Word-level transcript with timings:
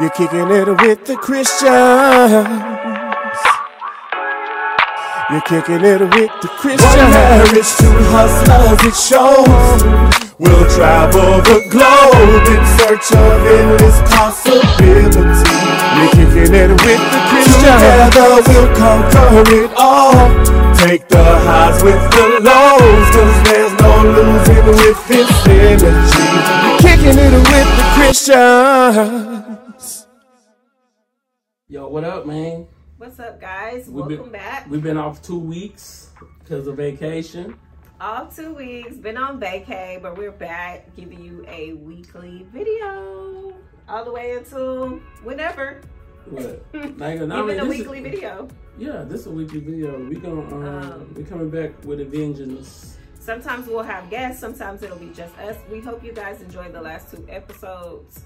You're 0.00 0.10
kicking 0.10 0.50
it 0.50 0.66
with 0.66 1.04
the 1.06 1.14
Christians. 1.14 1.70
You're 5.30 5.46
kicking 5.46 5.84
it 5.86 6.00
with 6.00 6.32
the 6.42 6.50
Christians. 6.58 6.98
One 6.98 7.10
marriage, 7.14 7.70
two 7.78 7.94
hustlers, 8.10 8.82
it 8.82 8.96
shows. 8.98 10.26
We'll 10.40 10.66
travel 10.74 11.38
the 11.46 11.62
globe 11.70 12.42
in 12.50 12.62
search 12.74 13.14
of 13.14 13.46
endless 13.46 14.02
possibility. 14.10 15.22
You're 15.94 16.10
kicking 16.10 16.54
it 16.58 16.70
with 16.74 17.02
the 17.14 17.20
Christians. 17.30 17.62
Together 17.62 18.42
we'll 18.50 18.74
conquer 18.74 19.46
it 19.46 19.70
all. 19.78 20.26
Take 20.74 21.06
the 21.06 21.22
highs 21.22 21.78
with 21.84 22.02
the 22.10 22.42
lows, 22.42 23.06
cause 23.14 23.38
there's 23.46 23.70
no 23.78 24.02
losing 24.10 24.66
with 24.74 24.98
this 25.06 25.30
energy. 25.46 26.26
You're 26.66 26.82
kicking 26.82 27.14
it 27.14 27.30
with 27.30 27.68
the 27.78 27.86
Christians. 27.94 29.63
Yo, 31.68 31.88
what 31.88 32.04
up, 32.04 32.26
man? 32.26 32.66
What's 32.98 33.18
up, 33.18 33.40
guys? 33.40 33.86
We've 33.86 33.94
Welcome 34.04 34.16
been, 34.24 34.32
back. 34.32 34.68
We've 34.68 34.82
been 34.82 34.98
off 34.98 35.22
two 35.22 35.38
weeks 35.38 36.10
because 36.40 36.66
of 36.66 36.76
vacation. 36.76 37.58
All 37.98 38.26
two 38.26 38.52
weeks, 38.54 38.96
been 38.96 39.16
on 39.16 39.40
vacay, 39.40 40.02
but 40.02 40.18
we're 40.18 40.30
back 40.30 40.94
giving 40.94 41.24
you 41.24 41.42
a 41.48 41.72
weekly 41.72 42.46
video 42.52 43.54
all 43.88 44.04
the 44.04 44.12
way 44.12 44.32
until 44.36 44.98
whenever. 45.22 45.80
What? 46.28 46.66
Like, 46.98 47.20
I 47.20 47.24
Even 47.24 47.28
mean, 47.46 47.58
a 47.58 47.64
is- 47.64 47.68
weekly 47.70 48.00
video. 48.02 48.46
Yeah, 48.76 49.02
this 49.04 49.20
is 49.22 49.26
a 49.28 49.30
weekly 49.30 49.60
video. 49.60 49.98
We 50.06 50.16
gonna 50.16 50.42
um, 50.42 50.64
Um, 50.92 51.14
we 51.14 51.24
coming 51.24 51.48
back 51.48 51.82
with 51.86 51.98
a 52.00 52.04
vengeance. 52.04 52.98
Sometimes 53.18 53.66
we'll 53.68 53.82
have 53.82 54.10
guests, 54.10 54.38
sometimes 54.38 54.82
it'll 54.82 54.98
be 54.98 55.08
just 55.14 55.34
us. 55.38 55.56
We 55.72 55.80
hope 55.80 56.04
you 56.04 56.12
guys 56.12 56.42
enjoyed 56.42 56.74
the 56.74 56.82
last 56.82 57.10
two 57.10 57.24
episodes. 57.30 58.24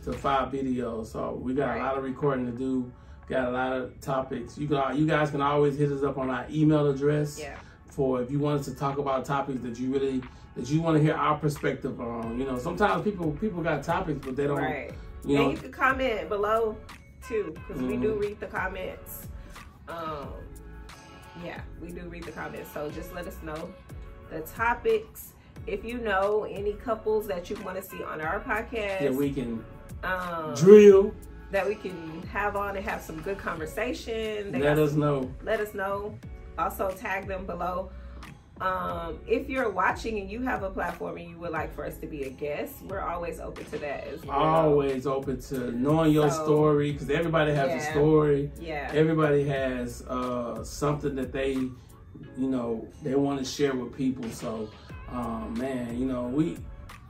to 0.04 0.12
five 0.12 0.52
videos. 0.52 1.06
So 1.06 1.38
we 1.42 1.54
got 1.54 1.68
Right. 1.70 1.80
a 1.80 1.84
lot 1.84 1.96
of 1.98 2.04
recording 2.04 2.46
to 2.46 2.52
do. 2.52 2.90
Got 3.28 3.48
a 3.48 3.50
lot 3.50 3.72
of 3.72 3.98
topics. 4.00 4.58
You 4.58 4.68
can 4.68 4.96
you 4.96 5.06
guys 5.06 5.30
can 5.30 5.40
always 5.40 5.76
hit 5.78 5.90
us 5.90 6.02
up 6.02 6.18
on 6.18 6.28
our 6.30 6.44
email 6.50 6.88
address. 6.88 7.38
Yeah. 7.40 7.56
for 7.86 8.20
if 8.20 8.28
you 8.28 8.40
want 8.40 8.58
us 8.58 8.66
to 8.66 8.74
talk 8.74 8.98
about 8.98 9.24
topics 9.24 9.60
that 9.62 9.78
you 9.78 9.92
really 9.92 10.20
that 10.56 10.68
you 10.68 10.82
want 10.82 10.96
to 10.96 11.02
hear 11.02 11.14
our 11.14 11.38
perspective 11.38 12.00
on. 12.00 12.36
You 12.40 12.44
know, 12.44 12.58
sometimes 12.58 13.04
people 13.04 13.30
people 13.40 13.62
got 13.62 13.84
topics, 13.84 14.18
but 14.26 14.34
they 14.34 14.48
don't. 14.48 14.56
Right. 14.58 14.90
You 15.24 15.40
and 15.40 15.52
you 15.52 15.56
can 15.58 15.70
comment 15.70 16.28
below 16.28 16.76
too, 17.28 17.54
because 17.54 17.80
we 17.80 17.96
do 17.96 18.14
Mhm. 18.16 18.20
read 18.20 18.40
the 18.40 18.46
comments. 18.48 19.28
Um, 19.88 20.26
yeah, 21.44 21.60
we 21.80 21.90
do 21.92 22.00
read 22.08 22.24
the 22.24 22.32
comments. 22.32 22.68
So 22.72 22.90
just 22.90 23.14
let 23.14 23.28
us 23.28 23.36
know 23.44 23.68
the 24.28 24.40
topics. 24.40 25.33
If 25.66 25.84
you 25.84 25.98
know 25.98 26.46
any 26.50 26.74
couples 26.74 27.26
that 27.28 27.48
you 27.50 27.56
want 27.64 27.76
to 27.76 27.82
see 27.82 28.02
on 28.02 28.20
our 28.20 28.40
podcast, 28.40 29.00
that 29.00 29.14
we 29.14 29.32
can 29.32 29.64
um, 30.02 30.54
drill. 30.54 31.14
that 31.52 31.66
we 31.66 31.74
can 31.74 32.22
have 32.32 32.56
on 32.56 32.76
and 32.76 32.84
have 32.84 33.00
some 33.00 33.20
good 33.22 33.38
conversation. 33.38 34.52
They 34.52 34.58
Let 34.60 34.78
us 34.78 34.92
know. 34.92 35.30
let 35.42 35.60
us 35.60 35.72
know. 35.74 36.18
Also 36.58 36.90
tag 36.90 37.26
them 37.26 37.46
below. 37.46 37.90
Um, 38.60 39.18
if 39.26 39.48
you're 39.48 39.68
watching 39.70 40.18
and 40.20 40.30
you 40.30 40.40
have 40.42 40.62
a 40.62 40.70
platform 40.70 41.16
and 41.16 41.28
you 41.28 41.36
would 41.38 41.50
like 41.50 41.74
for 41.74 41.84
us 41.84 41.96
to 41.98 42.06
be 42.06 42.22
a 42.24 42.30
guest, 42.30 42.74
we're 42.88 43.00
always 43.00 43.40
open 43.40 43.64
to 43.66 43.78
that 43.78 44.06
as 44.06 44.24
well. 44.24 44.38
Always 44.38 45.06
open 45.08 45.40
to 45.42 45.72
knowing 45.72 46.12
your 46.12 46.30
So, 46.30 46.44
story 46.44 46.92
because 46.92 47.10
everybody 47.10 47.52
has 47.52 47.82
a 47.82 47.90
story. 47.90 48.52
Yeah. 48.60 48.90
Everybody 48.94 49.42
has 49.48 50.02
uh, 50.02 50.62
something 50.62 51.16
that 51.16 51.32
they, 51.32 51.52
you 51.54 51.72
know, 52.36 52.86
they 53.02 53.16
want 53.16 53.40
to 53.40 53.44
share 53.44 53.74
with 53.74 53.96
people. 53.96 54.30
So, 54.30 54.68
um, 55.10 55.54
man, 55.58 55.98
you 55.98 56.06
know, 56.06 56.24
we 56.24 56.56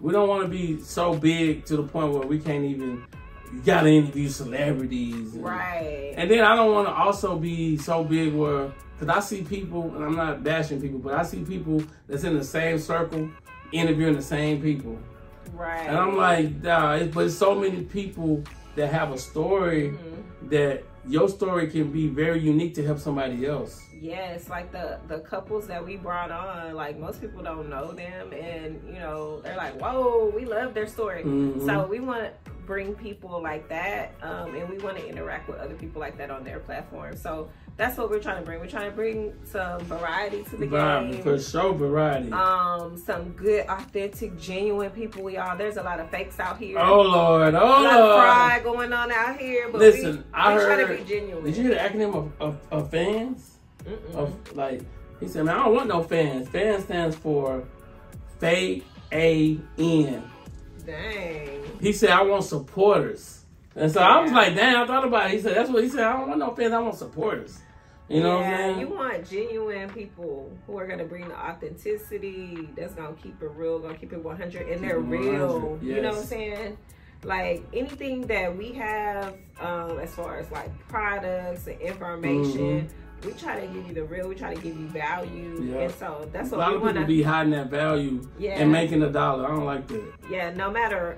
we 0.01 0.13
don't 0.13 0.29
want 0.29 0.43
to 0.43 0.49
be 0.49 0.81
so 0.81 1.15
big 1.15 1.65
to 1.67 1.77
the 1.77 1.83
point 1.83 2.13
where 2.13 2.27
we 2.27 2.39
can't 2.39 2.65
even. 2.65 3.05
You 3.53 3.61
gotta 3.61 3.89
interview 3.89 4.29
celebrities, 4.29 5.35
and- 5.35 5.45
right. 5.45 6.13
And 6.17 6.29
then 6.29 6.41
I 6.45 6.57
don't 6.57 6.73
want 6.73 6.89
to 6.89 6.93
also 6.93 7.39
be 7.39 7.77
so 7.77 8.03
big 8.03 8.35
where, 8.35 8.73
because 8.99 9.17
I 9.17 9.21
see 9.21 9.43
people, 9.43 9.95
and 9.95 10.05
I'm 10.05 10.17
not 10.17 10.43
bashing 10.43 10.81
people, 10.81 10.99
but 10.99 11.15
I 11.15 11.23
see 11.23 11.45
people 11.45 11.81
that's 12.09 12.25
in 12.25 12.37
the 12.37 12.43
same 12.43 12.79
circle 12.81 13.31
interviewing 13.71 14.17
the 14.17 14.23
same 14.23 14.61
people. 14.61 14.99
right. 15.53 15.87
And 15.87 15.97
I'm 15.97 16.17
like, 16.17 16.63
nah, 16.63 16.95
it, 16.95 17.13
but 17.15 17.27
it's 17.27 17.37
so 17.37 17.55
many 17.55 17.83
people 17.85 18.43
that 18.77 18.93
have 18.93 19.13
a 19.13 19.19
story 19.19 19.91
Mhm. 19.93 20.51
that 20.51 20.83
your 21.07 21.29
story 21.29 21.67
can 21.69 21.91
be 21.93 22.09
very 22.09 22.41
unique 22.41 22.75
to 22.75 22.83
help 22.85 22.99
somebody 22.99 23.47
else. 23.47 23.81
Yes, 24.01 24.49
like 24.51 24.73
the 24.73 24.99
the 25.09 25.21
couples 25.21 25.67
that 25.67 25.85
we 25.85 25.97
brought 25.97 26.31
on, 26.31 26.75
like 26.75 26.99
most 26.99 27.21
people 27.21 27.43
don't 27.43 27.69
know 27.71 27.93
them, 27.93 28.33
and 28.33 28.81
you 28.87 28.99
know 28.99 29.41
they're 29.41 29.57
like, 29.57 29.81
"Whoa, 29.81 30.31
we 30.35 30.45
love 30.45 30.75
their 30.75 30.87
story." 30.87 31.23
Mhm. 31.23 31.65
So 31.65 31.87
we 31.87 32.01
want 32.01 32.23
to 32.25 32.51
bring 32.67 32.95
people 32.95 33.41
like 33.43 33.69
that, 33.69 34.13
um, 34.23 34.55
and 34.55 34.69
we 34.69 34.79
want 34.79 34.97
to 34.99 35.07
interact 35.07 35.49
with 35.49 35.59
other 35.59 35.75
people 35.75 36.01
like 36.01 36.17
that 36.19 36.31
on 36.31 36.45
their 36.45 36.59
platform. 36.61 37.17
So 37.17 37.49
that's 37.77 37.99
what 37.99 38.09
we're 38.09 38.21
trying 38.21 38.39
to 38.39 38.43
bring. 38.45 38.61
We're 38.61 38.69
trying 38.69 38.89
to 38.91 38.95
bring 38.95 39.33
some 39.45 39.81
variety 39.83 40.45
to 40.45 40.57
the 40.57 40.67
Variety, 40.67 41.15
game. 41.15 41.23
for 41.25 41.39
sure, 41.41 41.73
variety. 41.75 42.31
Um, 42.31 42.97
some 42.97 43.31
good, 43.31 43.67
authentic, 43.69 44.39
genuine 44.39 44.91
people. 44.91 45.23
we 45.25 45.37
are. 45.37 45.57
there's 45.57 45.77
a 45.77 45.83
lot 45.83 45.99
of 45.99 46.09
fakes 46.11 46.39
out 46.39 46.59
here. 46.59 46.79
oh 46.79 47.01
Lord, 47.03 47.55
oh 47.55 47.59
a 47.59 47.61
lot 47.67 47.85
of 47.87 47.99
Lord. 48.01 48.21
pride 48.23 48.61
going 48.63 48.93
on 48.93 49.11
out 49.11 49.39
here. 49.41 49.69
But 49.73 49.81
Listen, 49.81 50.19
we, 50.19 50.23
I 50.33 50.55
heard- 50.55 50.87
to 50.89 50.97
be 51.03 51.09
genuine. 51.09 51.45
Did 51.45 51.57
you 51.57 51.63
hear 51.65 51.75
the 51.75 51.81
acronym 51.81 52.15
of, 52.15 52.33
of, 52.41 52.59
of 52.71 52.91
fans? 52.91 53.59
Mm-mm. 53.85 54.15
Of 54.15 54.57
like, 54.57 54.83
he 55.21 55.27
said, 55.29 55.45
man, 55.45 55.57
I 55.59 55.65
don't 55.65 55.75
want 55.75 55.89
no 55.89 56.03
fans. 56.03 56.49
Fans 56.49 56.85
stands 56.85 57.17
for 57.17 57.65
fake 58.39 58.85
A 59.13 59.59
N. 59.79 60.23
Dang. 60.87 61.63
He 61.81 61.93
said, 61.93 62.11
I 62.11 62.23
want 62.23 62.45
supporters. 62.45 63.41
And 63.77 63.91
so 63.91 64.01
I 64.01 64.21
was 64.23 64.31
like, 64.31 64.55
damn, 64.55 64.83
I 64.83 64.87
thought 64.87 65.05
about 65.05 65.27
it. 65.31 65.33
He 65.35 65.41
said, 65.41 65.57
that's 65.57 65.69
what 65.71 65.83
he 65.83 65.89
said. 65.91 66.05
I 66.05 66.13
don't 66.13 66.29
want 66.29 66.39
no 66.39 66.55
fans. 66.55 66.73
I 66.73 66.79
want 66.79 66.95
supporters. 66.95 67.59
You 68.09 68.23
know 68.23 68.41
yeah, 68.41 68.79
you 68.79 68.89
want 68.89 69.29
genuine 69.31 69.89
people 69.89 70.53
who 70.67 70.77
are 70.79 70.87
gonna 70.87 71.05
bring 71.05 71.27
the 71.29 71.37
authenticity. 71.39 72.69
That's 72.77 72.95
gonna 72.95 73.15
keep 73.15 73.41
it 73.43 73.51
real, 73.57 73.79
gonna 73.79 73.95
keep 73.97 74.13
it 74.13 74.23
100, 74.23 74.69
and 74.69 74.83
they're 74.85 75.01
Keep 75.01 75.13
it 75.13 75.17
real. 75.17 75.61
100, 75.61 75.83
You 75.83 76.03
know 76.03 76.11
what 76.11 76.19
I'm 76.19 76.25
saying? 76.25 76.79
Like 77.23 77.65
anything 77.73 78.27
that 78.27 78.55
we 78.55 78.73
have, 78.73 79.35
um, 79.59 79.99
as 79.99 80.15
far 80.15 80.39
as 80.39 80.51
like 80.51 80.71
products 80.89 81.67
and 81.67 81.81
information, 81.81 82.89
we 83.25 83.33
try 83.33 83.59
to 83.59 83.67
give 83.69 83.87
you 83.89 83.95
the 83.95 84.05
real. 84.05 84.29
We 84.29 84.35
try 84.35 84.55
to 84.55 84.61
give 84.61 84.79
you 84.79 84.87
value, 84.89 85.55
Mm-hmm. 85.59 85.73
Yeah. 85.73 85.81
and 85.81 85.95
so 85.95 86.29
that's 86.31 86.53
a 86.53 86.57
what 86.57 86.59
lot 86.61 86.71
we 86.73 86.77
of 86.77 86.83
want 86.83 86.93
people 86.97 87.05
to. 87.05 87.09
be 87.09 87.23
hiding 87.23 87.53
that 87.53 87.71
value 87.71 88.29
Yeah. 88.39 88.59
and 88.61 88.71
making 88.71 89.03
a 89.03 89.11
dollar. 89.11 89.47
I 89.47 89.49
don't 89.49 89.65
like 89.65 89.87
that. 89.89 90.05
yeah, 90.31 90.51
no 90.53 90.71
matter 90.71 91.17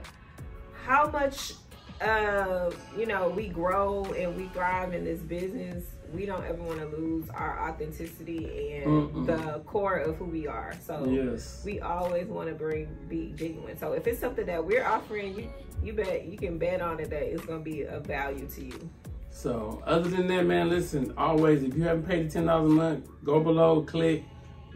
how 0.85 1.11
much 1.11 1.55
uh, 2.01 2.71
you 2.97 3.07
know 3.07 3.29
we 3.31 3.49
grow 3.49 4.05
and 4.19 4.37
we 4.37 4.47
thrive 4.49 4.93
in 4.95 5.05
this 5.05 5.21
business 5.21 5.85
we 6.13 6.25
don't 6.25 6.45
ever 6.45 6.63
want 6.63 6.79
to 6.79 6.87
lose 6.87 7.29
our 7.31 7.69
authenticity 7.69 8.75
and 8.75 8.87
Mm-mm. 8.87 9.27
the 9.27 9.59
core 9.61 9.97
of 9.99 10.17
who 10.17 10.25
we 10.27 10.47
are 10.47 10.73
so 10.85 11.05
Yes. 11.09 11.63
we 11.65 11.81
always 11.81 12.27
want 12.29 12.49
to 12.49 12.55
bring 12.55 12.87
be 13.09 13.33
genuine 13.37 13.77
so 13.79 13.93
if 13.93 14.07
it's 14.07 14.21
something 14.21 14.47
that 14.47 14.65
we're 14.65 14.85
offering 14.87 15.35
you 15.39 15.49
you 15.83 15.93
bet 15.93 16.27
you 16.27 16.39
can 16.39 16.59
bet 16.59 16.81
on 16.81 17.01
it 17.01 17.11
that 17.11 17.23
it's 17.23 17.45
going 17.45 17.65
to 17.65 17.71
be 17.71 17.83
of 17.83 18.07
value 18.07 18.47
to 18.49 18.65
you 18.65 18.91
So 19.31 19.83
other 19.87 20.09
than 20.09 20.27
that, 20.29 20.47
man, 20.47 20.71
listen. 20.71 21.13
Always, 21.19 21.63
if 21.63 21.75
you 21.77 21.83
haven't 21.83 22.07
paid 22.09 22.27
the 22.27 22.33
ten 22.33 22.47
dollars 22.47 22.73
a 22.73 22.75
month, 22.75 23.07
go 23.23 23.39
below, 23.39 23.83
click, 23.83 24.25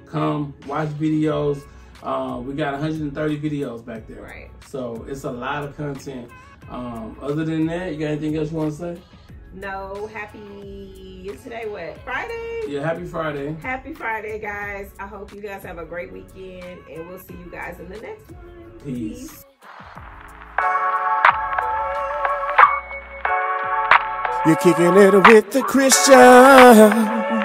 come, 0.04 0.52
watch 0.66 0.90
videos. 1.00 1.62
Uh, 2.02 2.40
we 2.44 2.52
got 2.52 2.72
130 2.74 3.40
videos 3.40 3.82
back 3.82 4.06
there. 4.06 4.20
Right. 4.22 4.50
So 4.66 5.06
it's 5.08 5.24
a 5.24 5.30
lot 5.32 5.64
of 5.64 5.74
content. 5.78 6.30
Um, 6.70 7.16
other 7.20 7.44
than 7.44 7.66
that, 7.66 7.92
you 7.92 7.98
got 7.98 8.06
anything 8.12 8.36
else 8.36 8.50
you 8.52 8.56
want 8.58 8.70
to 8.72 8.76
say? 8.76 8.98
no 9.52 10.06
happy 10.14 11.28
is 11.28 11.42
today 11.42 11.66
what 11.68 11.98
friday 12.04 12.60
Yeah, 12.68 12.84
happy 12.84 13.04
Friday. 13.04 13.56
happy 13.60 13.92
friday 13.92 14.38
guys 14.38 14.92
i 15.00 15.08
hope 15.08 15.34
you 15.34 15.40
guys 15.40 15.64
have 15.64 15.78
a 15.78 15.84
great 15.84 16.12
weekend 16.12 16.78
and 16.88 17.08
we'll 17.08 17.18
see 17.18 17.34
you 17.34 17.50
guys 17.50 17.80
in 17.80 17.88
the 17.88 17.98
next 18.00 18.30
one 18.30 18.70
Peace. 18.84 19.44
You're 24.46 24.56
kicking 24.56 24.96
it 24.96 25.12
with 25.14 25.50
the 25.50 25.62
Christians. 25.62 27.39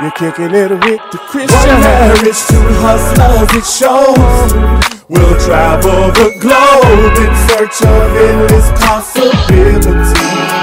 You're 0.00 0.10
kicking 0.10 0.50
it 0.50 0.70
with 0.70 1.00
the 1.12 1.18
Christians. 1.30 1.54
One 1.54 1.80
marriage, 1.80 2.40
two 2.50 2.58
hustlers, 2.82 3.46
it 3.54 3.62
shows. 3.62 4.50
We'll 5.08 5.38
travel 5.38 6.10
the 6.10 6.34
globe 6.42 7.14
in 7.14 7.30
search 7.46 7.78
of 7.86 8.10
endless 8.18 8.74
possibility. 8.82 9.94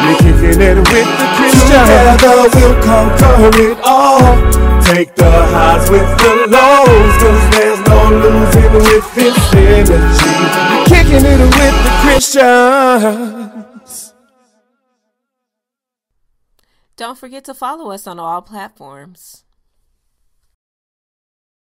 You're 0.04 0.20
kicking 0.20 0.60
it 0.60 0.78
with 0.84 1.08
the 1.08 1.28
Christian. 1.40 1.80
Together 1.80 2.52
we'll 2.52 2.76
conquer 2.84 3.56
it 3.56 3.78
all. 3.86 4.36
Take 4.84 5.16
the 5.16 5.32
highs 5.32 5.90
with 5.90 6.12
the 6.20 6.52
lows, 6.52 7.16
cause 7.24 7.46
there's 7.56 7.80
no 7.88 8.12
losing 8.12 8.74
with 8.84 9.08
this 9.16 9.38
energy. 9.56 10.32
You're 10.76 10.86
kicking 10.92 11.24
it 11.24 11.40
with 11.40 11.76
the 11.88 11.92
Christians. 12.04 13.61
Don't 17.02 17.18
forget 17.18 17.44
to 17.46 17.56
follow 17.56 17.90
us 17.90 18.06
on 18.06 18.20
all 18.20 18.44
platforms. 18.44 19.44